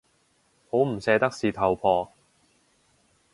[0.71, 2.11] 好唔捨得事頭婆